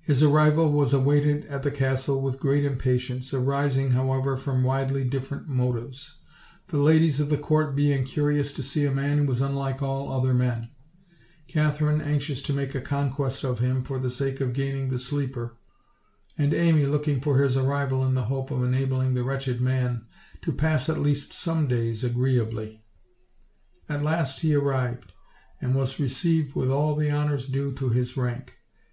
His 0.00 0.22
arrival 0.22 0.70
was 0.70 0.92
awaited 0.92 1.44
at 1.46 1.64
the 1.64 1.72
castle 1.72 2.20
with 2.22 2.38
great 2.38 2.64
impatience, 2.64 3.34
arising, 3.34 3.90
however, 3.90 4.36
from 4.36 4.62
widely 4.62 5.02
different 5.02 5.48
mo 5.48 5.72
tives: 5.72 6.10
the 6.68 6.76
ladies 6.78 7.18
of 7.18 7.30
the 7.30 7.36
court 7.36 7.74
being 7.74 8.04
curious 8.04 8.52
to 8.52 8.62
see 8.62 8.84
a 8.84 8.92
man 8.94 9.18
who 9.18 9.24
was 9.24 9.40
unlike 9.40 9.82
all 9.82 10.12
other 10.12 10.32
men; 10.32 10.70
Katherine 11.48 12.00
anxious 12.00 12.40
to 12.42 12.52
make 12.52 12.76
a 12.76 12.80
conquest 12.80 13.42
of 13.42 13.58
him, 13.58 13.82
for 13.82 13.98
the 13.98 14.08
sake 14.08 14.40
of 14.40 14.52
gaining 14.52 14.90
the 14.90 15.00
sleeper; 15.00 15.56
and 16.38 16.54
Amy 16.54 16.86
looking 16.86 17.20
for 17.20 17.42
his 17.42 17.56
arrival 17.56 18.06
in 18.06 18.14
the 18.14 18.26
hope 18.26 18.52
of 18.52 18.62
enabling 18.62 19.14
the 19.14 19.24
wretched 19.24 19.60
man 19.60 20.06
to 20.42 20.52
pass 20.52 20.88
at 20.88 21.00
least 21.00 21.32
some 21.32 21.66
days 21.66 22.04
agreeably. 22.04 22.84
At 23.88 24.04
last 24.04 24.42
he 24.42 24.54
arrived, 24.54 25.12
and 25.60 25.74
was 25.74 25.98
received 25.98 26.54
with 26.54 26.70
all 26.70 26.94
the 26.94 27.10
honors 27.10 27.48
due 27.48 27.72
to 27.72 27.88
his 27.88 28.16
rank. 28.16 28.58